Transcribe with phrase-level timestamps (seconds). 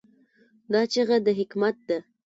[0.71, 1.97] دا چیغه د حکمت ده.